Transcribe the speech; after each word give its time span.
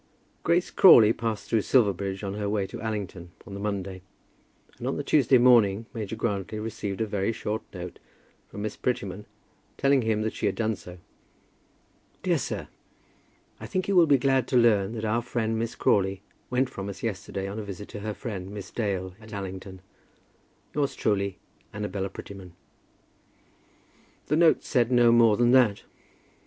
Grace 0.41 0.71
Crawley 0.71 1.13
passed 1.13 1.47
through 1.47 1.61
Silverbridge 1.61 2.23
on 2.23 2.33
her 2.33 2.49
way 2.49 2.65
to 2.65 2.81
Allington 2.81 3.33
on 3.45 3.53
the 3.53 3.59
Monday, 3.59 4.01
and 4.79 4.87
on 4.87 4.97
the 4.97 5.03
Tuesday 5.03 5.37
morning 5.37 5.85
Major 5.93 6.15
Grantly 6.15 6.57
received 6.57 7.01
a 7.01 7.05
very 7.05 7.31
short 7.31 7.61
note 7.71 7.99
from 8.49 8.63
Miss 8.63 8.75
Prettyman, 8.75 9.27
telling 9.77 10.01
him 10.01 10.23
that 10.23 10.33
she 10.33 10.47
had 10.47 10.55
done 10.55 10.75
so. 10.75 10.97
"Dear 12.23 12.39
Sir, 12.39 12.67
I 13.59 13.67
think 13.67 13.87
you 13.87 13.95
will 13.95 14.07
be 14.07 14.17
glad 14.17 14.47
to 14.47 14.57
learn 14.57 14.93
that 14.93 15.05
our 15.05 15.21
friend 15.21 15.59
Miss 15.59 15.75
Crawley 15.75 16.23
went 16.49 16.67
from 16.67 16.89
us 16.89 17.03
yesterday 17.03 17.47
on 17.47 17.59
a 17.59 17.63
visit 17.63 17.87
to 17.89 17.99
her 17.99 18.15
friend, 18.15 18.49
Miss 18.49 18.71
Dale, 18.71 19.13
at 19.21 19.31
Allington. 19.35 19.83
Yours 20.73 20.95
truly, 20.95 21.37
Annabella 21.75 22.09
Prettyman." 22.09 22.53
The 24.25 24.35
note 24.35 24.63
said 24.63 24.91
no 24.91 25.11
more 25.11 25.37
than 25.37 25.51
that. 25.51 25.83